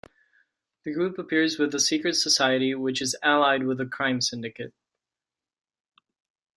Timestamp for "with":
1.59-1.71, 3.67-3.77